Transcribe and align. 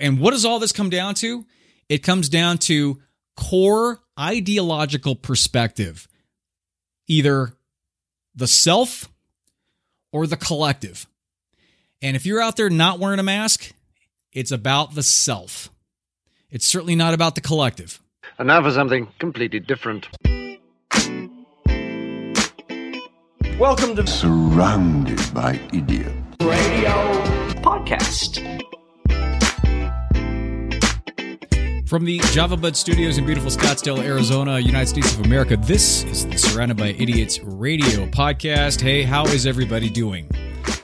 And 0.00 0.20
what 0.20 0.32
does 0.32 0.44
all 0.44 0.58
this 0.58 0.72
come 0.72 0.90
down 0.90 1.14
to? 1.16 1.46
It 1.88 2.02
comes 2.02 2.28
down 2.28 2.58
to 2.58 3.00
core 3.36 4.00
ideological 4.18 5.14
perspective 5.14 6.06
either 7.08 7.52
the 8.34 8.46
self 8.46 9.10
or 10.12 10.26
the 10.26 10.36
collective. 10.36 11.06
And 12.02 12.14
if 12.14 12.24
you're 12.24 12.40
out 12.40 12.56
there 12.56 12.70
not 12.70 12.98
wearing 12.98 13.18
a 13.18 13.24
mask, 13.24 13.72
it's 14.32 14.52
about 14.52 14.94
the 14.94 15.02
self. 15.02 15.70
It's 16.50 16.66
certainly 16.66 16.94
not 16.94 17.14
about 17.14 17.34
the 17.34 17.40
collective. 17.40 18.00
And 18.38 18.46
now 18.48 18.62
for 18.62 18.70
something 18.70 19.08
completely 19.18 19.60
different. 19.60 20.08
Welcome 23.58 23.96
to 23.96 24.06
Surrounded 24.06 25.34
by 25.34 25.60
idiots. 25.72 26.14
Radio 26.40 26.92
Podcast. 27.62 28.59
From 31.90 32.04
the 32.04 32.18
Java 32.18 32.56
Bud 32.56 32.76
Studios 32.76 33.18
in 33.18 33.26
beautiful 33.26 33.50
Scottsdale, 33.50 33.98
Arizona, 33.98 34.60
United 34.60 34.86
States 34.86 35.12
of 35.12 35.26
America, 35.26 35.56
this 35.56 36.04
is 36.04 36.24
the 36.24 36.38
Surrounded 36.38 36.76
by 36.76 36.90
Idiots 36.90 37.40
radio 37.40 38.06
podcast. 38.06 38.80
Hey, 38.80 39.02
how 39.02 39.24
is 39.24 39.44
everybody 39.44 39.90
doing? 39.90 40.30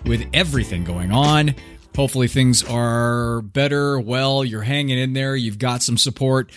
With 0.05 0.29
everything 0.35 0.83
going 0.83 1.13
on, 1.13 1.55
hopefully 1.95 2.27
things 2.27 2.65
are 2.65 3.43
better. 3.43 4.01
Well, 4.01 4.45
you're 4.45 4.63
hanging 4.63 4.99
in 4.99 5.13
there. 5.13 5.37
You've 5.37 5.61
got 5.61 5.81
some 5.85 5.97
support. 5.97 6.51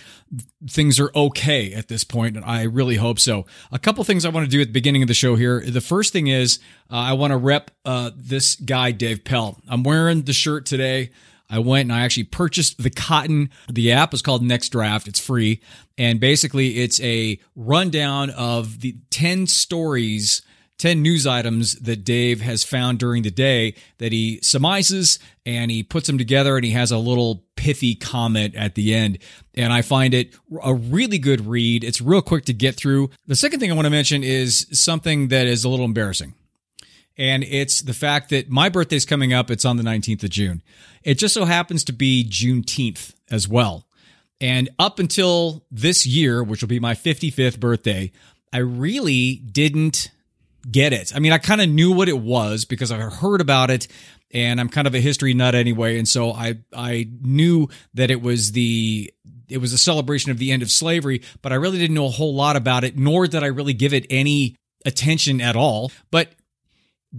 Things 0.68 0.98
are 0.98 1.12
okay 1.14 1.72
at 1.72 1.86
this 1.86 2.02
point, 2.02 2.34
and 2.34 2.44
I 2.44 2.64
really 2.64 2.96
hope 2.96 3.20
so. 3.20 3.46
A 3.70 3.78
couple 3.78 4.02
things 4.02 4.24
I 4.24 4.30
want 4.30 4.46
to 4.46 4.50
do 4.50 4.60
at 4.60 4.66
the 4.66 4.72
beginning 4.72 5.02
of 5.02 5.08
the 5.08 5.14
show 5.14 5.36
here. 5.36 5.60
The 5.60 5.80
first 5.80 6.12
thing 6.12 6.26
is 6.26 6.58
uh, 6.90 6.96
I 6.96 7.12
want 7.12 7.30
to 7.30 7.36
rep 7.36 7.70
uh, 7.84 8.10
this 8.16 8.56
guy, 8.56 8.90
Dave 8.90 9.22
Pell. 9.22 9.60
I'm 9.68 9.84
wearing 9.84 10.22
the 10.22 10.32
shirt 10.32 10.66
today. 10.66 11.10
I 11.50 11.58
went 11.58 11.90
and 11.90 11.92
I 11.92 12.04
actually 12.04 12.24
purchased 12.24 12.82
the 12.82 12.90
cotton. 12.90 13.50
The 13.68 13.92
app 13.92 14.14
is 14.14 14.22
called 14.22 14.42
Next 14.42 14.68
Draft. 14.68 15.08
It's 15.08 15.20
free. 15.20 15.60
And 15.98 16.20
basically, 16.20 16.78
it's 16.78 17.00
a 17.00 17.38
rundown 17.56 18.30
of 18.30 18.80
the 18.80 18.96
10 19.10 19.48
stories, 19.48 20.42
10 20.78 21.02
news 21.02 21.26
items 21.26 21.74
that 21.80 22.04
Dave 22.04 22.40
has 22.40 22.62
found 22.62 22.98
during 22.98 23.22
the 23.22 23.30
day 23.30 23.74
that 23.98 24.12
he 24.12 24.38
surmises 24.42 25.18
and 25.44 25.70
he 25.70 25.82
puts 25.82 26.06
them 26.06 26.16
together 26.16 26.56
and 26.56 26.64
he 26.64 26.70
has 26.70 26.92
a 26.92 26.98
little 26.98 27.44
pithy 27.56 27.94
comment 27.94 28.54
at 28.54 28.76
the 28.76 28.94
end. 28.94 29.18
And 29.54 29.72
I 29.72 29.82
find 29.82 30.14
it 30.14 30.34
a 30.62 30.72
really 30.72 31.18
good 31.18 31.46
read. 31.46 31.82
It's 31.82 32.00
real 32.00 32.22
quick 32.22 32.44
to 32.46 32.54
get 32.54 32.76
through. 32.76 33.10
The 33.26 33.36
second 33.36 33.60
thing 33.60 33.70
I 33.70 33.74
want 33.74 33.86
to 33.86 33.90
mention 33.90 34.22
is 34.22 34.66
something 34.72 35.28
that 35.28 35.46
is 35.46 35.64
a 35.64 35.68
little 35.68 35.84
embarrassing 35.84 36.34
and 37.20 37.44
it's 37.44 37.82
the 37.82 37.92
fact 37.92 38.30
that 38.30 38.48
my 38.48 38.70
birthday's 38.70 39.04
coming 39.04 39.34
up. 39.34 39.50
It's 39.50 39.66
on 39.66 39.76
the 39.76 39.82
19th 39.82 40.24
of 40.24 40.30
June. 40.30 40.62
It 41.02 41.18
just 41.18 41.34
so 41.34 41.44
happens 41.44 41.84
to 41.84 41.92
be 41.92 42.26
Juneteenth 42.26 43.12
as 43.30 43.46
well. 43.46 43.86
And 44.40 44.70
up 44.78 44.98
until 44.98 45.62
this 45.70 46.06
year, 46.06 46.42
which 46.42 46.62
will 46.62 46.68
be 46.68 46.80
my 46.80 46.94
55th 46.94 47.60
birthday, 47.60 48.10
I 48.54 48.58
really 48.58 49.34
didn't 49.34 50.10
get 50.70 50.94
it. 50.94 51.14
I 51.14 51.18
mean, 51.18 51.32
I 51.32 51.36
kind 51.36 51.60
of 51.60 51.68
knew 51.68 51.92
what 51.92 52.08
it 52.08 52.18
was 52.18 52.64
because 52.64 52.90
I 52.90 52.96
heard 52.96 53.42
about 53.42 53.68
it 53.68 53.86
and 54.30 54.58
I'm 54.58 54.70
kind 54.70 54.86
of 54.86 54.94
a 54.94 55.00
history 55.00 55.34
nut 55.34 55.54
anyway. 55.54 55.98
And 55.98 56.08
so 56.08 56.32
I, 56.32 56.60
I 56.74 57.06
knew 57.20 57.68
that 57.92 58.10
it 58.10 58.22
was 58.22 58.52
the, 58.52 59.12
it 59.46 59.58
was 59.58 59.74
a 59.74 59.78
celebration 59.78 60.30
of 60.30 60.38
the 60.38 60.52
end 60.52 60.62
of 60.62 60.70
slavery, 60.70 61.20
but 61.42 61.52
I 61.52 61.56
really 61.56 61.78
didn't 61.78 61.96
know 61.96 62.06
a 62.06 62.10
whole 62.10 62.34
lot 62.34 62.56
about 62.56 62.82
it, 62.82 62.96
nor 62.96 63.26
did 63.26 63.42
I 63.42 63.48
really 63.48 63.74
give 63.74 63.92
it 63.92 64.06
any 64.08 64.56
attention 64.86 65.42
at 65.42 65.54
all. 65.54 65.92
But 66.10 66.32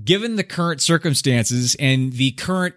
given 0.04 0.36
the 0.36 0.44
current 0.44 0.82
circumstances 0.82 1.76
and 1.80 2.14
the 2.14 2.32
current 2.32 2.76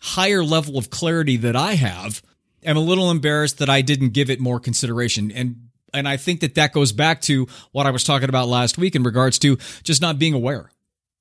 higher 0.00 0.44
level 0.44 0.78
of 0.78 0.90
clarity 0.90 1.36
that 1.38 1.56
I 1.56 1.74
have, 1.74 2.22
I'm 2.66 2.76
a 2.76 2.80
little 2.80 3.10
embarrassed 3.10 3.58
that 3.58 3.70
I 3.70 3.82
didn't 3.82 4.10
give 4.10 4.30
it 4.30 4.40
more 4.40 4.60
consideration. 4.60 5.30
And 5.30 5.68
and 5.92 6.08
I 6.08 6.16
think 6.16 6.40
that 6.40 6.56
that 6.56 6.72
goes 6.72 6.90
back 6.90 7.20
to 7.22 7.46
what 7.70 7.86
I 7.86 7.90
was 7.90 8.02
talking 8.02 8.28
about 8.28 8.48
last 8.48 8.76
week 8.78 8.96
in 8.96 9.04
regards 9.04 9.38
to 9.40 9.56
just 9.84 10.02
not 10.02 10.18
being 10.18 10.34
aware. 10.34 10.72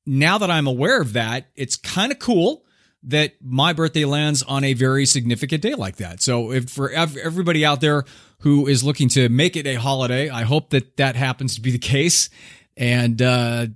Now 0.06 0.40
that 0.40 0.50
I'm 0.50 0.66
aware 0.66 1.00
of 1.00 1.14
that, 1.14 1.46
it's 1.56 1.76
kind 1.76 2.12
of 2.12 2.18
cool 2.18 2.66
that 3.04 3.34
my 3.42 3.74
birthday 3.74 4.06
lands 4.06 4.42
on 4.42 4.64
a 4.64 4.74
very 4.74 5.06
significant 5.06 5.62
day 5.62 5.76
like 5.76 5.98
that. 5.98 6.22
So 6.22 6.52
if 6.52 6.70
for 6.70 6.90
everybody 6.90 7.64
out 7.64 7.82
there 7.82 8.04
who 8.40 8.68
is 8.68 8.84
looking 8.84 9.10
to 9.10 9.30
make 9.30 9.56
it 9.56 9.68
a 9.68 9.76
holiday, 9.76 10.30
I 10.30 10.44
hope 10.44 10.72
that 10.72 10.98
that 10.98 11.16
happens 11.16 11.56
to 11.56 11.62
be 11.62 11.72
the 11.72 11.78
case. 11.78 12.30
And 12.76 13.22
uh, 13.22 13.68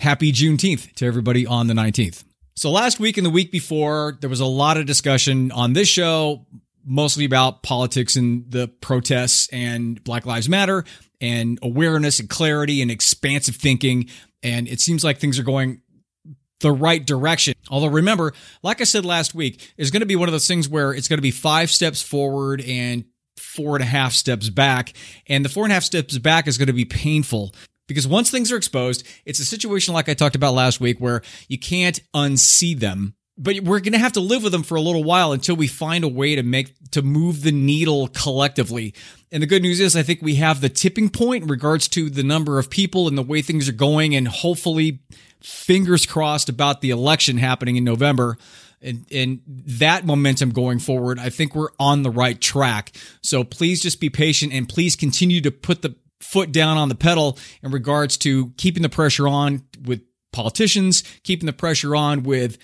happy 0.00 0.32
Juneteenth 0.32 0.94
to 0.94 1.06
everybody 1.06 1.46
on 1.46 1.66
the 1.66 1.74
19th. 1.74 2.24
So 2.56 2.70
last 2.70 2.98
week 2.98 3.16
and 3.16 3.24
the 3.24 3.30
week 3.30 3.52
before, 3.52 4.18
there 4.20 4.30
was 4.30 4.40
a 4.40 4.46
lot 4.46 4.76
of 4.76 4.86
discussion 4.86 5.52
on 5.52 5.74
this 5.74 5.88
show, 5.88 6.46
mostly 6.84 7.24
about 7.24 7.62
politics 7.62 8.16
and 8.16 8.50
the 8.50 8.68
protests 8.68 9.48
and 9.52 10.02
Black 10.02 10.26
Lives 10.26 10.48
Matter 10.48 10.84
and 11.20 11.58
awareness 11.62 12.18
and 12.18 12.28
clarity 12.28 12.82
and 12.82 12.90
expansive 12.90 13.56
thinking. 13.56 14.08
And 14.42 14.68
it 14.68 14.80
seems 14.80 15.04
like 15.04 15.18
things 15.18 15.38
are 15.38 15.42
going 15.44 15.82
the 16.60 16.72
right 16.72 17.06
direction. 17.06 17.54
Although 17.70 17.88
remember, 17.88 18.32
like 18.62 18.80
I 18.80 18.84
said 18.84 19.04
last 19.04 19.34
week, 19.34 19.72
it's 19.76 19.90
going 19.90 20.00
to 20.00 20.06
be 20.06 20.16
one 20.16 20.28
of 20.28 20.32
those 20.32 20.48
things 20.48 20.68
where 20.68 20.92
it's 20.92 21.08
going 21.08 21.18
to 21.18 21.22
be 21.22 21.30
five 21.30 21.70
steps 21.70 22.02
forward 22.02 22.62
and 22.62 23.04
four 23.36 23.76
and 23.76 23.82
a 23.82 23.86
half 23.86 24.12
steps 24.12 24.48
back. 24.50 24.92
And 25.26 25.44
the 25.44 25.48
four 25.48 25.64
and 25.64 25.72
a 25.72 25.74
half 25.74 25.84
steps 25.84 26.16
back 26.18 26.46
is 26.46 26.58
going 26.58 26.68
to 26.68 26.72
be 26.72 26.84
painful 26.84 27.54
because 27.90 28.06
once 28.06 28.30
things 28.30 28.52
are 28.52 28.56
exposed, 28.56 29.04
it's 29.24 29.40
a 29.40 29.44
situation 29.44 29.94
like 29.94 30.08
I 30.08 30.14
talked 30.14 30.36
about 30.36 30.54
last 30.54 30.80
week 30.80 31.00
where 31.00 31.22
you 31.48 31.58
can't 31.58 32.00
unsee 32.14 32.78
them. 32.78 33.14
But 33.36 33.60
we're 33.60 33.80
going 33.80 33.94
to 33.94 33.98
have 33.98 34.12
to 34.12 34.20
live 34.20 34.44
with 34.44 34.52
them 34.52 34.62
for 34.62 34.76
a 34.76 34.80
little 34.80 35.02
while 35.02 35.32
until 35.32 35.56
we 35.56 35.66
find 35.66 36.04
a 36.04 36.08
way 36.08 36.36
to 36.36 36.44
make 36.44 36.72
to 36.92 37.02
move 37.02 37.42
the 37.42 37.50
needle 37.50 38.06
collectively. 38.08 38.94
And 39.32 39.42
the 39.42 39.46
good 39.48 39.62
news 39.62 39.80
is 39.80 39.96
I 39.96 40.04
think 40.04 40.22
we 40.22 40.36
have 40.36 40.60
the 40.60 40.68
tipping 40.68 41.08
point 41.08 41.44
in 41.44 41.48
regards 41.48 41.88
to 41.88 42.10
the 42.10 42.22
number 42.22 42.60
of 42.60 42.70
people 42.70 43.08
and 43.08 43.18
the 43.18 43.22
way 43.22 43.42
things 43.42 43.68
are 43.68 43.72
going 43.72 44.14
and 44.14 44.28
hopefully 44.28 45.00
fingers 45.40 46.06
crossed 46.06 46.48
about 46.48 46.80
the 46.80 46.90
election 46.90 47.38
happening 47.38 47.74
in 47.76 47.82
November 47.82 48.36
and, 48.82 49.06
and 49.12 49.40
that 49.46 50.06
momentum 50.06 50.50
going 50.50 50.78
forward, 50.78 51.18
I 51.18 51.28
think 51.28 51.54
we're 51.54 51.70
on 51.78 52.02
the 52.02 52.10
right 52.10 52.40
track. 52.40 52.92
So 53.22 53.44
please 53.44 53.80
just 53.80 54.00
be 54.00 54.08
patient 54.08 54.52
and 54.52 54.68
please 54.68 54.96
continue 54.96 55.40
to 55.42 55.50
put 55.50 55.82
the 55.82 55.94
foot 56.20 56.52
down 56.52 56.76
on 56.76 56.88
the 56.88 56.94
pedal 56.94 57.38
in 57.62 57.70
regards 57.70 58.16
to 58.18 58.50
keeping 58.56 58.82
the 58.82 58.88
pressure 58.88 59.26
on 59.26 59.64
with 59.84 60.02
politicians, 60.32 61.02
keeping 61.22 61.46
the 61.46 61.52
pressure 61.52 61.96
on 61.96 62.22
with 62.22 62.58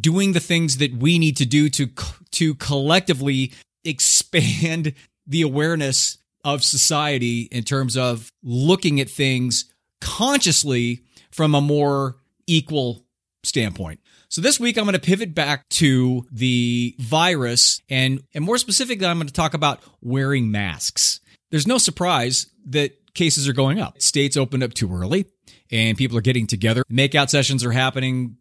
doing 0.00 0.32
the 0.32 0.40
things 0.40 0.76
that 0.78 0.94
we 0.94 1.18
need 1.18 1.36
to 1.36 1.46
do 1.46 1.68
to 1.68 1.88
to 2.30 2.54
collectively 2.54 3.52
expand 3.84 4.94
the 5.26 5.42
awareness 5.42 6.18
of 6.44 6.64
society 6.64 7.42
in 7.50 7.64
terms 7.64 7.96
of 7.96 8.30
looking 8.42 9.00
at 9.00 9.10
things 9.10 9.66
consciously 10.00 11.02
from 11.30 11.54
a 11.54 11.60
more 11.60 12.16
equal 12.46 13.04
standpoint. 13.42 14.00
So 14.28 14.40
this 14.40 14.60
week 14.60 14.76
I'm 14.76 14.84
going 14.84 14.94
to 14.94 15.00
pivot 15.00 15.34
back 15.34 15.68
to 15.70 16.26
the 16.30 16.94
virus 16.98 17.80
and 17.88 18.22
and 18.34 18.44
more 18.44 18.58
specifically 18.58 19.06
I'm 19.06 19.18
going 19.18 19.26
to 19.26 19.32
talk 19.32 19.54
about 19.54 19.82
wearing 20.00 20.50
masks. 20.50 21.20
There's 21.50 21.66
no 21.66 21.78
surprise 21.78 22.46
that 22.66 22.99
cases 23.20 23.46
are 23.46 23.52
going 23.52 23.78
up. 23.78 24.00
States 24.00 24.38
opened 24.38 24.62
up 24.62 24.72
too 24.72 24.90
early 24.90 25.26
and 25.70 25.98
people 25.98 26.16
are 26.16 26.22
getting 26.22 26.46
together. 26.46 26.82
Makeout 26.90 27.28
sessions 27.28 27.62
are 27.66 27.70
happening 27.70 28.38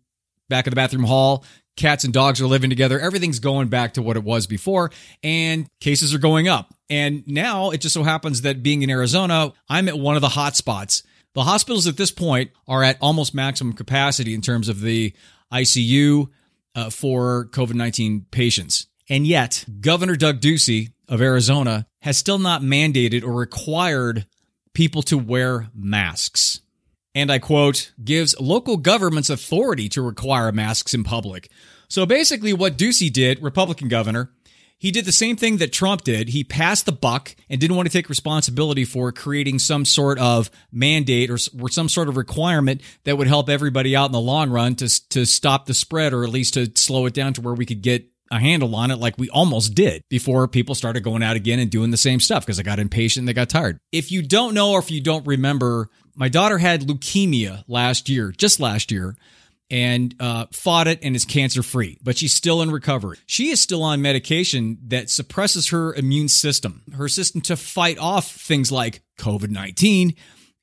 back 0.47 0.65
in 0.67 0.71
the 0.71 0.75
bathroom 0.77 1.03
hall. 1.03 1.43
Cats 1.75 2.05
and 2.05 2.13
dogs 2.13 2.39
are 2.39 2.47
living 2.47 2.69
together. 2.69 2.97
Everything's 2.97 3.39
going 3.39 3.67
back 3.67 3.95
to 3.95 4.01
what 4.01 4.15
it 4.15 4.23
was 4.23 4.47
before 4.47 4.89
and 5.21 5.67
cases 5.81 6.13
are 6.13 6.17
going 6.17 6.47
up. 6.47 6.73
And 6.89 7.27
now 7.27 7.71
it 7.71 7.81
just 7.81 7.93
so 7.93 8.03
happens 8.03 8.43
that 8.43 8.63
being 8.63 8.81
in 8.81 8.89
Arizona, 8.89 9.51
I'm 9.67 9.89
at 9.89 9.99
one 9.99 10.15
of 10.15 10.21
the 10.21 10.29
hot 10.29 10.55
spots. 10.55 11.03
The 11.33 11.43
hospitals 11.43 11.85
at 11.85 11.97
this 11.97 12.11
point 12.11 12.51
are 12.65 12.81
at 12.81 12.97
almost 13.01 13.35
maximum 13.35 13.73
capacity 13.73 14.33
in 14.33 14.39
terms 14.39 14.69
of 14.69 14.79
the 14.79 15.13
ICU 15.51 16.29
uh, 16.75 16.89
for 16.89 17.49
COVID 17.51 17.73
19 17.73 18.27
patients. 18.31 18.87
And 19.09 19.27
yet, 19.27 19.65
Governor 19.81 20.15
Doug 20.15 20.39
Ducey 20.39 20.93
of 21.09 21.21
Arizona 21.21 21.85
has 22.01 22.17
still 22.17 22.39
not 22.39 22.61
mandated 22.61 23.25
or 23.25 23.33
required 23.33 24.25
people 24.79 25.01
to 25.01 25.17
wear 25.17 25.67
masks. 25.75 26.61
And 27.13 27.29
I 27.29 27.37
quote, 27.37 27.91
gives 28.01 28.33
local 28.39 28.77
governments 28.77 29.29
authority 29.29 29.89
to 29.89 30.01
require 30.01 30.53
masks 30.53 30.93
in 30.93 31.03
public. 31.03 31.51
So 31.89 32.05
basically, 32.05 32.53
what 32.53 32.77
Ducey 32.77 33.11
did, 33.11 33.43
Republican 33.43 33.89
governor, 33.89 34.31
he 34.77 34.91
did 34.91 35.03
the 35.03 35.11
same 35.11 35.35
thing 35.35 35.57
that 35.57 35.73
Trump 35.73 36.05
did. 36.05 36.29
He 36.29 36.45
passed 36.45 36.85
the 36.85 36.93
buck 36.93 37.35
and 37.49 37.59
didn't 37.59 37.75
want 37.75 37.89
to 37.89 37.91
take 37.91 38.07
responsibility 38.07 38.85
for 38.85 39.11
creating 39.11 39.59
some 39.59 39.83
sort 39.83 40.17
of 40.17 40.49
mandate 40.71 41.29
or, 41.29 41.37
or, 41.61 41.67
some 41.67 41.89
sort 41.89 42.07
of 42.07 42.15
requirement 42.15 42.79
that 43.03 43.17
would 43.17 43.27
help 43.27 43.49
everybody 43.49 43.97
out 43.97 44.05
in 44.05 44.13
the 44.13 44.21
long 44.21 44.49
run 44.49 44.75
to, 44.75 45.09
to 45.09 45.25
stop 45.25 45.65
the 45.65 45.73
spread 45.73 46.13
or 46.13 46.23
at 46.23 46.29
least 46.29 46.53
to 46.53 46.71
slow 46.75 47.05
it 47.05 47.13
down 47.13 47.33
to 47.33 47.41
where 47.41 47.53
we 47.53 47.65
could 47.65 47.81
get 47.81 48.05
a 48.31 48.39
handle 48.39 48.75
on 48.75 48.91
it 48.91 48.97
like 48.99 49.17
we 49.17 49.29
almost 49.29 49.73
did 49.75 50.03
before 50.09 50.47
people 50.47 50.75
started 50.75 51.03
going 51.03 51.23
out 51.23 51.35
again 51.35 51.59
and 51.59 51.71
doing 51.71 51.91
the 51.91 51.97
same 51.97 52.19
stuff 52.19 52.45
because 52.45 52.59
I 52.59 52.63
got 52.63 52.79
impatient 52.79 53.21
and 53.23 53.27
they 53.27 53.33
got 53.33 53.49
tired. 53.49 53.79
If 53.91 54.11
you 54.11 54.21
don't 54.21 54.53
know 54.53 54.71
or 54.71 54.79
if 54.79 54.91
you 54.91 55.01
don't 55.01 55.25
remember, 55.25 55.89
my 56.15 56.29
daughter 56.29 56.57
had 56.57 56.81
leukemia 56.81 57.63
last 57.67 58.09
year, 58.09 58.31
just 58.31 58.59
last 58.59 58.91
year. 58.91 59.15
and 59.71 60.15
uh, 60.19 60.47
fought 60.51 60.87
it 60.87 60.99
and 61.03 61.15
is 61.15 61.25
cancer 61.25 61.61
free, 61.61 61.99
but 62.01 62.17
she's 62.17 62.33
still 62.33 62.61
in 62.63 62.71
recovery. 62.71 63.17
She 63.27 63.49
is 63.49 63.61
still 63.61 63.83
on 63.83 64.01
medication 64.01 64.79
that 64.87 65.09
suppresses 65.11 65.69
her 65.69 65.93
immune 65.93 66.27
system. 66.27 66.81
Her 66.95 67.07
system 67.07 67.41
to 67.41 67.55
fight 67.55 67.99
off 67.99 68.31
things 68.31 68.71
like 68.71 69.01
COVID 69.19 69.49
19 69.51 70.15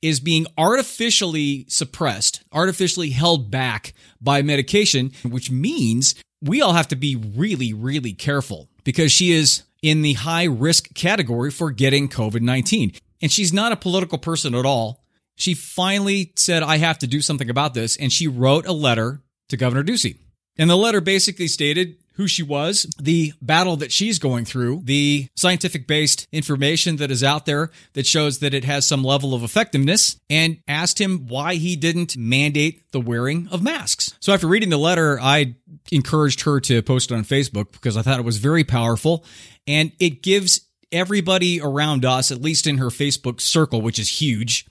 is 0.03 0.21
being 0.21 0.47
artificially 0.59 1.67
suppressed, 1.69 2.43
artificially 2.53 3.11
held 3.11 3.51
back 3.51 3.95
by 4.21 4.43
medication, 4.43 5.13
which 5.25 5.51
means 5.51 6.15
we 6.47 6.63
all 6.63 6.73
have 6.73 6.89
to 6.89 6.97
be 6.97 7.17
really, 7.17 7.73
really 7.73 8.13
careful 8.13 8.69
because 8.85 9.13
she 9.13 9.33
is 9.33 9.65
in 9.83 10.03
the 10.03 10.15
high 10.15 10.45
risk 10.45 10.95
category 10.95 11.51
for 11.51 11.71
getting 11.71 12.09
COVID 12.09 12.41
19. 12.41 12.93
And 13.23 13.33
she's 13.33 13.53
not 13.53 13.73
a 13.73 13.77
political 13.77 14.19
person 14.19 14.55
at 14.55 14.67
all. 14.67 15.05
She 15.37 15.55
finally 15.55 16.33
said, 16.37 16.63
I 16.63 16.79
have 16.79 16.99
to 16.99 17.07
do 17.07 17.21
something 17.21 17.51
about 17.51 17.75
this. 17.75 17.97
And 17.97 18.13
she 18.13 18.27
wrote 18.27 18.67
a 18.67 18.73
letter 18.73 19.23
to 19.49 19.57
Governor 19.57 19.85
Ducey. 19.85 20.19
And 20.59 20.71
the 20.71 20.77
letter 20.77 21.01
basically 21.01 21.49
stated 21.49 21.97
who 22.17 22.27
she 22.27 22.43
was, 22.43 22.87
the 22.99 23.33
battle 23.41 23.77
that 23.77 23.93
she's 23.93 24.19
going 24.19 24.45
through, 24.45 24.81
the 24.85 25.29
scientific 25.37 25.87
based 25.87 26.27
information 26.33 26.97
that 26.97 27.11
is 27.11 27.23
out 27.23 27.47
there 27.47 27.71
that 27.93 28.07
shows 28.07 28.39
that 28.39 28.55
it 28.55 28.65
has 28.65 28.87
some 28.87 29.05
level 29.05 29.35
of 29.35 29.43
effectiveness, 29.43 30.19
and 30.29 30.59
asked 30.67 31.01
him 31.01 31.27
why 31.29 31.55
he 31.55 31.77
didn't 31.77 32.17
mandate 32.17 32.91
the 32.93 33.01
wearing 33.01 33.49
of 33.49 33.63
masks. 33.63 34.15
So 34.21 34.33
after 34.33 34.47
reading 34.47 34.71
the 34.71 34.79
letter, 34.79 35.21
I 35.21 35.57
encouraged 35.93 36.43
her 36.43 36.59
to 36.61 36.83
post 36.83 37.11
it 37.11 37.15
on 37.15 37.25
Facebook 37.25 37.73
because 37.73 37.97
I 37.97 38.03
thought 38.03 38.19
it 38.19 38.25
was 38.25 38.39
very 38.39 38.65
powerful 38.65 39.25
and 39.67 39.93
it 39.99 40.23
gives 40.23 40.63
everybody 40.93 41.61
around 41.61 42.05
us, 42.05 42.31
at 42.31 42.41
least 42.41 42.67
in 42.67 42.79
her 42.79 42.87
Facebook 42.89 43.41
circle, 43.41 43.83
which 43.83 43.99
is 43.99 44.21
huge, 44.21 44.67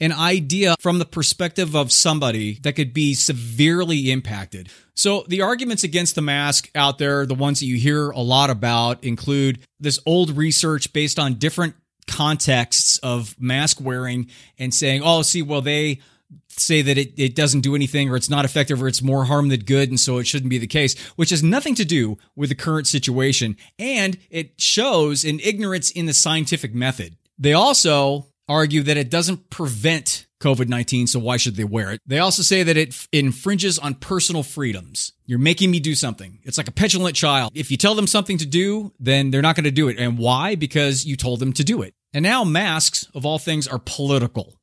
an 0.00 0.12
idea 0.12 0.76
from 0.80 0.98
the 0.98 1.04
perspective 1.04 1.74
of 1.74 1.92
somebody 1.92 2.58
that 2.62 2.74
could 2.74 2.92
be 2.92 3.14
severely 3.14 4.10
impacted. 4.10 4.68
So, 4.94 5.24
the 5.28 5.42
arguments 5.42 5.84
against 5.84 6.14
the 6.14 6.22
mask 6.22 6.70
out 6.74 6.98
there, 6.98 7.26
the 7.26 7.34
ones 7.34 7.60
that 7.60 7.66
you 7.66 7.76
hear 7.76 8.10
a 8.10 8.20
lot 8.20 8.50
about, 8.50 9.04
include 9.04 9.58
this 9.78 9.98
old 10.06 10.36
research 10.36 10.92
based 10.92 11.18
on 11.18 11.34
different 11.34 11.74
contexts 12.06 12.98
of 12.98 13.34
mask 13.38 13.80
wearing 13.80 14.30
and 14.58 14.72
saying, 14.72 15.02
oh, 15.04 15.22
see, 15.22 15.42
well, 15.42 15.60
they 15.60 16.00
say 16.48 16.82
that 16.82 16.96
it, 16.96 17.12
it 17.18 17.34
doesn't 17.34 17.60
do 17.60 17.74
anything 17.74 18.08
or 18.08 18.16
it's 18.16 18.30
not 18.30 18.44
effective 18.44 18.82
or 18.82 18.88
it's 18.88 19.02
more 19.02 19.24
harm 19.24 19.48
than 19.48 19.60
good 19.60 19.88
and 19.88 20.00
so 20.00 20.18
it 20.18 20.26
shouldn't 20.26 20.50
be 20.50 20.58
the 20.58 20.66
case 20.66 20.98
which 21.16 21.30
has 21.30 21.42
nothing 21.42 21.74
to 21.74 21.84
do 21.84 22.16
with 22.34 22.48
the 22.48 22.54
current 22.54 22.86
situation 22.86 23.56
and 23.78 24.18
it 24.30 24.58
shows 24.60 25.24
an 25.24 25.38
ignorance 25.40 25.90
in 25.90 26.06
the 26.06 26.14
scientific 26.14 26.74
method 26.74 27.16
they 27.38 27.52
also 27.52 28.26
argue 28.48 28.82
that 28.82 28.96
it 28.96 29.10
doesn't 29.10 29.50
prevent 29.50 30.26
COVID 30.40 30.68
19, 30.68 31.06
so 31.06 31.18
why 31.18 31.36
should 31.36 31.56
they 31.56 31.64
wear 31.64 31.92
it? 31.92 32.00
They 32.06 32.18
also 32.18 32.42
say 32.42 32.62
that 32.62 32.76
it 32.76 33.06
infringes 33.12 33.78
on 33.78 33.94
personal 33.94 34.42
freedoms. 34.42 35.12
You're 35.24 35.38
making 35.38 35.70
me 35.70 35.80
do 35.80 35.94
something. 35.94 36.40
It's 36.44 36.58
like 36.58 36.68
a 36.68 36.72
petulant 36.72 37.16
child. 37.16 37.52
If 37.54 37.70
you 37.70 37.76
tell 37.76 37.94
them 37.94 38.06
something 38.06 38.38
to 38.38 38.46
do, 38.46 38.92
then 39.00 39.30
they're 39.30 39.42
not 39.42 39.56
going 39.56 39.64
to 39.64 39.70
do 39.70 39.88
it. 39.88 39.98
And 39.98 40.18
why? 40.18 40.54
Because 40.54 41.04
you 41.04 41.16
told 41.16 41.40
them 41.40 41.52
to 41.54 41.64
do 41.64 41.82
it. 41.82 41.94
And 42.12 42.22
now 42.22 42.44
masks, 42.44 43.06
of 43.14 43.24
all 43.24 43.38
things, 43.38 43.66
are 43.66 43.80
political. 43.84 44.54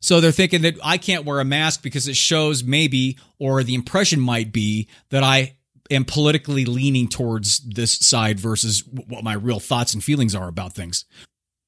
So 0.00 0.20
they're 0.20 0.32
thinking 0.32 0.62
that 0.62 0.76
I 0.84 0.98
can't 0.98 1.24
wear 1.24 1.40
a 1.40 1.44
mask 1.44 1.82
because 1.82 2.06
it 2.06 2.16
shows 2.16 2.62
maybe, 2.62 3.18
or 3.38 3.62
the 3.62 3.74
impression 3.74 4.20
might 4.20 4.52
be, 4.52 4.88
that 5.10 5.22
I 5.22 5.56
am 5.90 6.04
politically 6.04 6.64
leaning 6.64 7.08
towards 7.08 7.60
this 7.60 7.92
side 7.92 8.38
versus 8.38 8.84
what 8.86 9.24
my 9.24 9.34
real 9.34 9.60
thoughts 9.60 9.94
and 9.94 10.04
feelings 10.04 10.34
are 10.34 10.48
about 10.48 10.74
things. 10.74 11.04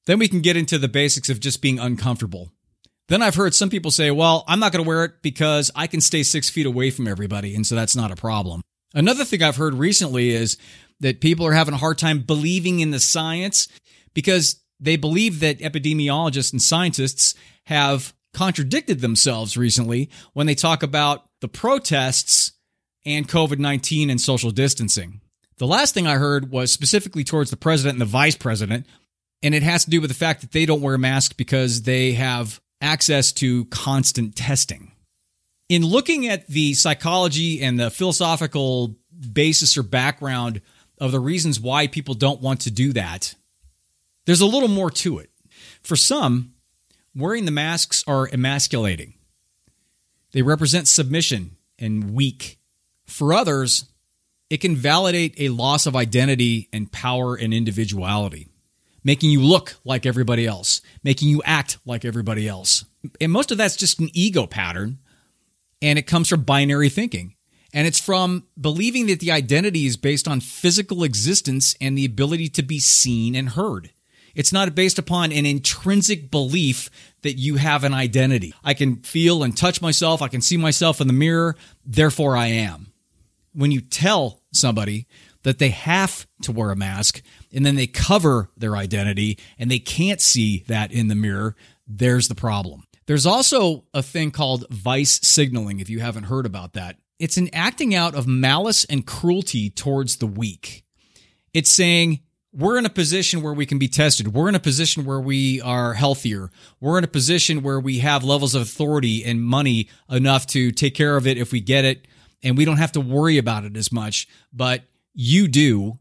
Then 0.09 0.17
we 0.17 0.27
can 0.27 0.41
get 0.41 0.57
into 0.57 0.79
the 0.79 0.87
basics 0.87 1.29
of 1.29 1.39
just 1.39 1.61
being 1.61 1.77
uncomfortable. 1.77 2.49
Then 3.09 3.21
I've 3.21 3.35
heard 3.35 3.53
some 3.53 3.69
people 3.69 3.91
say, 3.91 4.09
well, 4.09 4.43
I'm 4.47 4.59
not 4.59 4.71
going 4.71 4.83
to 4.83 4.87
wear 4.87 5.05
it 5.05 5.21
because 5.21 5.69
I 5.75 5.85
can 5.85 6.01
stay 6.01 6.23
six 6.23 6.49
feet 6.49 6.65
away 6.65 6.89
from 6.89 7.07
everybody, 7.07 7.53
and 7.53 7.63
so 7.63 7.75
that's 7.75 7.95
not 7.95 8.09
a 8.09 8.15
problem. 8.15 8.61
Another 8.95 9.23
thing 9.23 9.43
I've 9.43 9.57
heard 9.57 9.75
recently 9.75 10.31
is 10.31 10.57
that 10.99 11.21
people 11.21 11.45
are 11.45 11.53
having 11.53 11.75
a 11.75 11.77
hard 11.77 11.99
time 11.99 12.21
believing 12.21 12.79
in 12.79 12.89
the 12.89 12.99
science 12.99 13.67
because 14.15 14.59
they 14.79 14.95
believe 14.95 15.41
that 15.41 15.59
epidemiologists 15.59 16.53
and 16.53 16.59
scientists 16.59 17.35
have 17.65 18.11
contradicted 18.33 19.01
themselves 19.01 19.57
recently 19.57 20.09
when 20.33 20.47
they 20.47 20.55
talk 20.55 20.81
about 20.81 21.25
the 21.41 21.47
protests 21.47 22.53
and 23.05 23.29
COVID 23.29 23.59
19 23.59 24.09
and 24.09 24.19
social 24.19 24.49
distancing. 24.49 25.21
The 25.59 25.67
last 25.67 25.93
thing 25.93 26.07
I 26.07 26.15
heard 26.15 26.49
was 26.49 26.71
specifically 26.71 27.25
towards 27.25 27.51
the 27.51 27.57
president 27.57 27.95
and 27.95 28.01
the 28.01 28.05
vice 28.05 28.37
president, 28.37 28.87
and 29.41 29.55
it 29.55 29.63
has 29.63 29.85
to 29.85 29.89
do 29.89 30.01
with 30.01 30.09
the 30.09 30.15
fact 30.15 30.41
that 30.41 30.51
they 30.51 30.65
don't 30.65 30.81
wear 30.81 30.97
masks 30.97 31.33
because 31.33 31.83
they 31.83 32.13
have 32.13 32.59
access 32.81 33.31
to 33.33 33.65
constant 33.65 34.35
testing. 34.35 34.91
In 35.67 35.85
looking 35.85 36.27
at 36.27 36.47
the 36.47 36.73
psychology 36.73 37.61
and 37.61 37.79
the 37.79 37.91
philosophical 37.91 38.95
basis 39.33 39.77
or 39.77 39.83
background 39.83 40.61
of 40.97 41.11
the 41.11 41.19
reasons 41.19 41.59
why 41.59 41.87
people 41.87 42.15
don't 42.15 42.41
want 42.41 42.61
to 42.61 42.71
do 42.71 42.93
that, 42.93 43.35
there's 44.25 44.41
a 44.41 44.45
little 44.45 44.69
more 44.69 44.91
to 44.91 45.19
it. 45.19 45.29
For 45.83 45.95
some, 45.95 46.53
wearing 47.15 47.45
the 47.45 47.51
masks 47.51 48.03
are 48.07 48.27
emasculating. 48.27 49.13
They 50.31 50.41
represent 50.41 50.87
submission 50.87 51.57
and 51.77 52.13
weak. 52.13 52.59
For 53.05 53.33
others, 53.33 53.85
it 54.49 54.57
can 54.57 54.75
validate 54.75 55.35
a 55.37 55.49
loss 55.49 55.85
of 55.85 55.95
identity 55.95 56.69
and 56.73 56.91
power 56.91 57.35
and 57.35 57.53
individuality, 57.53 58.47
making 59.03 59.31
you 59.31 59.41
look 59.41 59.75
like 59.83 60.05
everybody 60.05 60.45
else, 60.45 60.81
making 61.03 61.29
you 61.29 61.41
act 61.45 61.77
like 61.85 62.05
everybody 62.05 62.47
else. 62.47 62.85
And 63.21 63.31
most 63.31 63.51
of 63.51 63.57
that's 63.57 63.75
just 63.75 63.99
an 63.99 64.09
ego 64.13 64.45
pattern, 64.45 64.99
and 65.81 65.97
it 65.97 66.07
comes 66.07 66.29
from 66.29 66.43
binary 66.43 66.89
thinking. 66.89 67.35
And 67.73 67.85
it's 67.85 67.99
from 67.99 68.45
believing 68.59 69.07
that 69.07 69.19
the 69.19 69.31
identity 69.31 69.85
is 69.85 69.95
based 69.95 70.27
on 70.27 70.41
physical 70.41 71.03
existence 71.03 71.75
and 71.79 71.97
the 71.97 72.05
ability 72.05 72.49
to 72.49 72.63
be 72.63 72.79
seen 72.79 73.35
and 73.35 73.49
heard. 73.49 73.91
It's 74.35 74.53
not 74.53 74.73
based 74.75 74.97
upon 74.97 75.31
an 75.31 75.45
intrinsic 75.45 76.31
belief 76.31 76.89
that 77.21 77.33
you 77.33 77.55
have 77.55 77.83
an 77.83 77.93
identity. 77.93 78.53
I 78.63 78.73
can 78.73 78.97
feel 78.97 79.43
and 79.43 79.55
touch 79.55 79.81
myself. 79.81 80.21
I 80.21 80.27
can 80.27 80.41
see 80.41 80.57
myself 80.57 81.01
in 81.01 81.07
the 81.07 81.13
mirror. 81.13 81.55
Therefore, 81.85 82.35
I 82.35 82.47
am. 82.47 82.87
When 83.53 83.71
you 83.71 83.81
tell 83.81 84.41
somebody 84.51 85.07
that 85.43 85.59
they 85.59 85.69
have 85.69 86.27
to 86.43 86.51
wear 86.51 86.71
a 86.71 86.75
mask 86.75 87.21
and 87.53 87.65
then 87.65 87.75
they 87.75 87.87
cover 87.87 88.49
their 88.57 88.75
identity 88.75 89.37
and 89.57 89.69
they 89.69 89.79
can't 89.79 90.21
see 90.21 90.63
that 90.67 90.91
in 90.91 91.07
the 91.07 91.15
mirror, 91.15 91.55
there's 91.87 92.27
the 92.27 92.35
problem. 92.35 92.83
There's 93.05 93.25
also 93.25 93.85
a 93.93 94.03
thing 94.03 94.31
called 94.31 94.69
vice 94.69 95.19
signaling, 95.23 95.79
if 95.79 95.89
you 95.89 95.99
haven't 95.99 96.25
heard 96.25 96.45
about 96.45 96.73
that. 96.73 96.97
It's 97.17 97.37
an 97.37 97.49
acting 97.53 97.95
out 97.95 98.15
of 98.15 98.27
malice 98.27 98.85
and 98.85 99.05
cruelty 99.05 99.69
towards 99.69 100.17
the 100.17 100.27
weak. 100.27 100.85
It's 101.53 101.71
saying, 101.71 102.19
we're 102.53 102.77
in 102.77 102.85
a 102.85 102.89
position 102.89 103.41
where 103.41 103.53
we 103.53 103.65
can 103.65 103.77
be 103.77 103.87
tested. 103.87 104.33
We're 104.33 104.49
in 104.49 104.55
a 104.55 104.59
position 104.59 105.05
where 105.05 105.19
we 105.19 105.61
are 105.61 105.93
healthier. 105.93 106.49
We're 106.79 106.97
in 106.97 107.03
a 107.03 107.07
position 107.07 107.61
where 107.61 107.79
we 107.79 107.99
have 107.99 108.23
levels 108.23 108.55
of 108.55 108.63
authority 108.63 109.23
and 109.23 109.41
money 109.41 109.89
enough 110.09 110.47
to 110.47 110.71
take 110.71 110.95
care 110.95 111.15
of 111.15 111.27
it 111.27 111.37
if 111.37 111.51
we 111.51 111.61
get 111.61 111.85
it, 111.85 112.07
and 112.41 112.57
we 112.57 112.65
don't 112.65 112.77
have 112.77 112.93
to 112.93 113.01
worry 113.01 113.37
about 113.37 113.65
it 113.65 113.77
as 113.77 113.91
much. 113.91 114.27
But 114.53 114.83
you 115.13 115.47
do. 115.47 115.99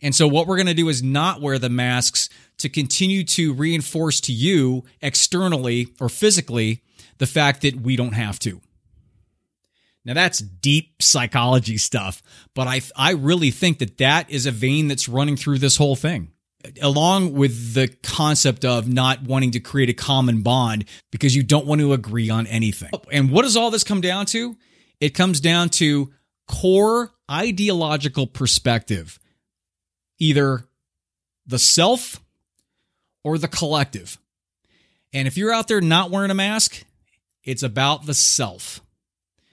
And 0.00 0.14
so, 0.14 0.28
what 0.28 0.46
we're 0.46 0.56
going 0.56 0.66
to 0.66 0.74
do 0.74 0.88
is 0.88 1.02
not 1.02 1.40
wear 1.40 1.58
the 1.58 1.68
masks 1.68 2.28
to 2.58 2.68
continue 2.68 3.24
to 3.24 3.52
reinforce 3.52 4.20
to 4.22 4.32
you 4.32 4.84
externally 5.00 5.88
or 6.00 6.08
physically 6.08 6.82
the 7.18 7.26
fact 7.26 7.62
that 7.62 7.80
we 7.80 7.96
don't 7.96 8.12
have 8.12 8.38
to. 8.40 8.60
Now 10.04 10.14
that's 10.14 10.38
deep 10.38 11.02
psychology 11.02 11.76
stuff, 11.76 12.22
but 12.54 12.66
I 12.66 12.80
I 12.96 13.12
really 13.12 13.50
think 13.50 13.78
that 13.80 13.98
that 13.98 14.30
is 14.30 14.46
a 14.46 14.50
vein 14.50 14.88
that's 14.88 15.08
running 15.08 15.36
through 15.36 15.58
this 15.58 15.76
whole 15.76 15.96
thing. 15.96 16.32
Along 16.82 17.34
with 17.34 17.74
the 17.74 17.88
concept 18.02 18.64
of 18.64 18.88
not 18.88 19.22
wanting 19.22 19.52
to 19.52 19.60
create 19.60 19.90
a 19.90 19.94
common 19.94 20.42
bond 20.42 20.86
because 21.12 21.36
you 21.36 21.42
don't 21.42 21.66
want 21.66 21.80
to 21.82 21.92
agree 21.92 22.30
on 22.30 22.46
anything. 22.46 22.90
And 23.12 23.30
what 23.30 23.42
does 23.42 23.56
all 23.56 23.70
this 23.70 23.84
come 23.84 24.00
down 24.00 24.26
to? 24.26 24.56
It 24.98 25.10
comes 25.10 25.40
down 25.40 25.68
to 25.70 26.10
core 26.48 27.12
ideological 27.30 28.26
perspective. 28.26 29.20
Either 30.18 30.64
the 31.46 31.58
self 31.58 32.20
or 33.24 33.38
the 33.38 33.48
collective. 33.48 34.18
And 35.12 35.26
if 35.26 35.36
you're 35.36 35.52
out 35.52 35.68
there 35.68 35.80
not 35.80 36.10
wearing 36.10 36.30
a 36.30 36.34
mask, 36.34 36.84
it's 37.42 37.62
about 37.62 38.06
the 38.06 38.14
self. 38.14 38.80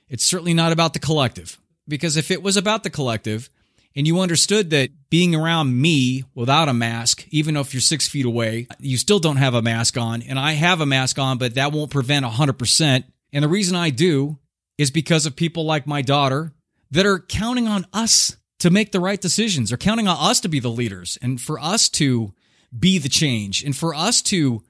It's 0.10 0.24
certainly 0.24 0.54
not 0.54 0.72
about 0.72 0.94
the 0.94 1.00
collective. 1.00 1.58
Because 1.88 2.18
if 2.18 2.32
it 2.32 2.44
was 2.44 2.58
about 2.58 2.84
the 2.84 2.90
collective 2.90 3.50
and 3.96 4.06
you 4.06 4.20
understood 4.20 4.72
that 4.72 4.90
being 5.10 5.34
around 5.34 5.80
me 5.80 6.26
without 6.34 6.68
a 6.68 6.74
mask, 6.74 7.26
even 7.30 7.56
if 7.56 7.74
you're 7.74 7.82
six 7.82 8.08
feet 8.08 8.26
away, 8.26 8.68
you 8.80 8.98
still 8.98 9.20
don't 9.20 9.38
have 9.38 9.54
a 9.54 9.62
mask 9.62 9.98
on, 9.98 10.22
and 10.22 10.38
I 10.38 10.54
have 10.54 10.82
a 10.82 10.86
mask 10.86 11.18
on, 11.20 11.38
but 11.38 11.56
that 11.56 11.72
won't 11.72 11.92
prevent 11.92 12.26
100%. 12.26 13.04
And 13.32 13.44
the 13.44 13.48
reason 13.48 13.76
I 13.76 13.92
do 13.92 14.38
is 14.78 14.92
because 14.92 15.26
of 15.26 15.36
people 15.36 15.64
like 15.64 15.88
my 15.88 16.02
daughter 16.02 16.52
that 16.92 17.06
are 17.06 17.20
counting 17.20 17.68
on 17.68 17.86
us 17.94 18.36
to 18.66 18.72
make 18.72 18.92
the 18.92 19.00
right 19.00 19.22
decisions, 19.22 19.72
or 19.72 19.78
counting 19.78 20.08
on 20.08 20.18
us 20.20 20.40
to 20.40 20.50
be 20.50 20.60
the 20.60 20.72
leaders, 20.72 21.20
and 21.22 21.40
for 21.40 21.60
us 21.60 21.88
to 21.88 22.34
be 22.76 22.98
the 22.98 23.08
change, 23.08 23.64
and 23.64 23.78
for 23.78 23.94
us 23.94 24.24
to 24.24 24.64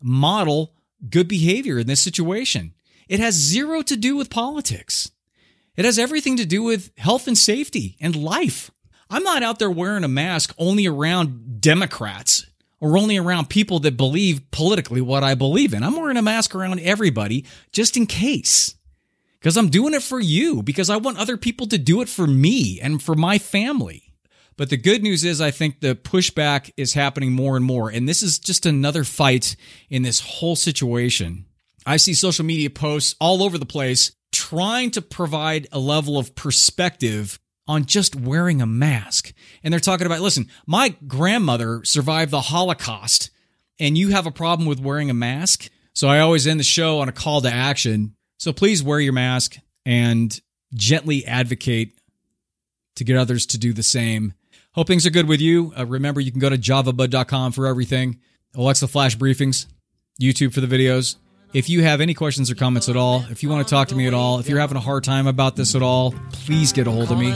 model 0.00 0.72
good 1.10 1.28
behavior 1.28 1.78
in 1.78 1.86
this 1.86 2.00
situation. 2.00 2.72
It 3.06 3.20
has 3.20 3.34
zero 3.34 3.82
to 3.82 3.98
do 3.98 4.16
with 4.16 4.30
politics. 4.30 5.10
It 5.76 5.84
has 5.84 5.98
everything 5.98 6.38
to 6.38 6.46
do 6.46 6.62
with 6.62 6.90
health 6.96 7.28
and 7.28 7.36
safety 7.36 7.98
and 8.00 8.16
life. 8.16 8.70
I'm 9.10 9.22
not 9.22 9.42
out 9.42 9.58
there 9.58 9.70
wearing 9.70 10.04
a 10.04 10.08
mask 10.08 10.54
only 10.56 10.86
around 10.86 11.60
Democrats 11.60 12.46
or 12.80 12.96
only 12.96 13.18
around 13.18 13.50
people 13.50 13.78
that 13.80 13.98
believe 13.98 14.50
politically 14.52 15.02
what 15.02 15.22
I 15.22 15.34
believe 15.34 15.74
in. 15.74 15.82
I'm 15.82 15.96
wearing 15.96 16.16
a 16.16 16.22
mask 16.22 16.54
around 16.54 16.80
everybody 16.80 17.44
just 17.72 17.94
in 17.94 18.06
case. 18.06 18.74
Because 19.44 19.58
I'm 19.58 19.68
doing 19.68 19.92
it 19.92 20.02
for 20.02 20.18
you, 20.18 20.62
because 20.62 20.88
I 20.88 20.96
want 20.96 21.18
other 21.18 21.36
people 21.36 21.66
to 21.66 21.76
do 21.76 22.00
it 22.00 22.08
for 22.08 22.26
me 22.26 22.80
and 22.80 23.02
for 23.02 23.14
my 23.14 23.36
family. 23.36 24.14
But 24.56 24.70
the 24.70 24.78
good 24.78 25.02
news 25.02 25.22
is, 25.22 25.38
I 25.38 25.50
think 25.50 25.80
the 25.80 25.94
pushback 25.94 26.70
is 26.78 26.94
happening 26.94 27.32
more 27.32 27.54
and 27.54 27.64
more. 27.64 27.90
And 27.90 28.08
this 28.08 28.22
is 28.22 28.38
just 28.38 28.64
another 28.64 29.04
fight 29.04 29.54
in 29.90 30.00
this 30.00 30.20
whole 30.20 30.56
situation. 30.56 31.44
I 31.84 31.98
see 31.98 32.14
social 32.14 32.46
media 32.46 32.70
posts 32.70 33.16
all 33.20 33.42
over 33.42 33.58
the 33.58 33.66
place 33.66 34.12
trying 34.32 34.90
to 34.92 35.02
provide 35.02 35.68
a 35.72 35.78
level 35.78 36.16
of 36.16 36.34
perspective 36.34 37.38
on 37.68 37.84
just 37.84 38.16
wearing 38.16 38.62
a 38.62 38.66
mask. 38.66 39.34
And 39.62 39.70
they're 39.70 39.78
talking 39.78 40.06
about, 40.06 40.22
listen, 40.22 40.48
my 40.66 40.96
grandmother 41.06 41.84
survived 41.84 42.30
the 42.30 42.40
Holocaust 42.40 43.28
and 43.78 43.98
you 43.98 44.08
have 44.08 44.26
a 44.26 44.30
problem 44.30 44.66
with 44.66 44.80
wearing 44.80 45.10
a 45.10 45.14
mask. 45.14 45.68
So 45.92 46.08
I 46.08 46.20
always 46.20 46.46
end 46.46 46.60
the 46.60 46.64
show 46.64 47.00
on 47.00 47.10
a 47.10 47.12
call 47.12 47.42
to 47.42 47.52
action. 47.52 48.14
So 48.44 48.52
please 48.52 48.82
wear 48.82 49.00
your 49.00 49.14
mask 49.14 49.56
and 49.86 50.38
gently 50.74 51.24
advocate 51.24 51.96
to 52.96 53.02
get 53.02 53.16
others 53.16 53.46
to 53.46 53.58
do 53.58 53.72
the 53.72 53.82
same. 53.82 54.34
Hope 54.74 54.86
things 54.86 55.06
are 55.06 55.10
good 55.10 55.26
with 55.26 55.40
you. 55.40 55.72
Uh, 55.74 55.86
remember, 55.86 56.20
you 56.20 56.30
can 56.30 56.40
go 56.40 56.50
to 56.50 56.58
javabud.com 56.58 57.52
for 57.52 57.66
everything. 57.66 58.20
Alexa 58.54 58.86
Flash 58.86 59.16
briefings, 59.16 59.64
YouTube 60.20 60.52
for 60.52 60.60
the 60.60 60.66
videos. 60.66 61.16
If 61.54 61.68
you 61.68 61.84
have 61.84 62.00
any 62.00 62.14
questions 62.14 62.50
or 62.50 62.56
comments 62.56 62.88
at 62.88 62.96
all, 62.96 63.24
if 63.30 63.44
you 63.44 63.48
want 63.48 63.64
to 63.64 63.72
talk 63.72 63.86
to 63.88 63.94
me 63.94 64.08
at 64.08 64.12
all, 64.12 64.40
if 64.40 64.48
you're 64.48 64.58
having 64.58 64.76
a 64.76 64.80
hard 64.80 65.04
time 65.04 65.28
about 65.28 65.54
this 65.54 65.76
at 65.76 65.82
all, 65.82 66.12
please 66.32 66.72
get 66.72 66.88
a 66.88 66.90
hold 66.90 67.12
of 67.12 67.18
me. 67.18 67.32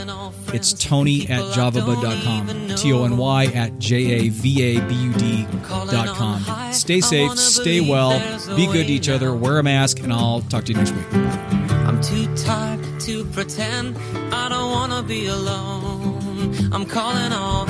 It's 0.53 0.73
tony 0.73 1.21
at 1.29 1.39
javabud.com. 1.53 2.75
T 2.75 2.91
O 2.91 3.05
N 3.05 3.15
Y 3.15 3.45
at 3.45 3.79
J 3.79 3.95
A 4.11 4.29
V 4.29 4.61
A 4.77 4.81
B 4.81 4.93
U 4.93 5.13
D.com. 5.13 6.73
Stay 6.73 6.99
safe, 6.99 7.39
stay 7.39 7.79
well, 7.79 8.19
be 8.57 8.65
good 8.65 8.87
to 8.87 8.91
each 8.93 9.07
other, 9.07 9.33
wear 9.33 9.57
a 9.57 9.63
mask, 9.63 10.01
and 10.01 10.11
I'll 10.11 10.41
talk 10.41 10.65
to 10.65 10.73
you 10.73 10.77
next 10.77 10.91
week. 10.91 11.13
I'm 11.13 12.01
too 12.01 12.27
tired 12.35 12.99
to 12.99 13.23
pretend 13.23 13.97
I 14.33 14.49
don't 14.49 14.69
wanna 14.69 15.01
be 15.01 15.27
alone. 15.27 16.73
I'm 16.73 16.85
calling 16.85 17.31
all 17.31 17.65